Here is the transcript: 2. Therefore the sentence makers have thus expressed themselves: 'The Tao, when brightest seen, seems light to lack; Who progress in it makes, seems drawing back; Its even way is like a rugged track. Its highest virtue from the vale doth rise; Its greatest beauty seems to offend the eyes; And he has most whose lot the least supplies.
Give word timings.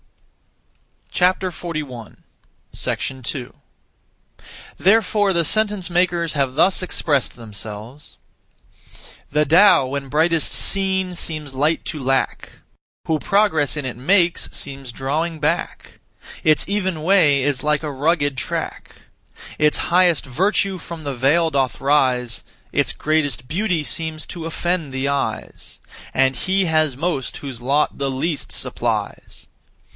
2. 1.13 1.53
Therefore 4.79 5.33
the 5.33 5.43
sentence 5.45 5.89
makers 5.91 6.33
have 6.33 6.55
thus 6.55 6.81
expressed 6.81 7.35
themselves: 7.35 8.17
'The 9.29 9.45
Tao, 9.45 9.85
when 9.85 10.07
brightest 10.09 10.51
seen, 10.51 11.13
seems 11.13 11.53
light 11.53 11.85
to 11.85 11.99
lack; 12.01 12.53
Who 13.05 13.19
progress 13.19 13.77
in 13.77 13.85
it 13.85 13.95
makes, 13.97 14.49
seems 14.51 14.91
drawing 14.91 15.39
back; 15.39 15.99
Its 16.43 16.67
even 16.67 17.03
way 17.03 17.43
is 17.43 17.61
like 17.61 17.83
a 17.83 17.91
rugged 17.91 18.35
track. 18.35 18.95
Its 19.59 19.77
highest 19.93 20.25
virtue 20.25 20.79
from 20.79 21.03
the 21.03 21.13
vale 21.13 21.51
doth 21.51 21.79
rise; 21.79 22.43
Its 22.71 22.91
greatest 22.93 23.47
beauty 23.47 23.83
seems 23.83 24.25
to 24.27 24.45
offend 24.47 24.91
the 24.91 25.07
eyes; 25.07 25.79
And 26.15 26.35
he 26.35 26.65
has 26.65 26.97
most 26.97 27.37
whose 27.37 27.61
lot 27.61 27.99
the 27.99 28.09
least 28.09 28.51
supplies. 28.51 29.45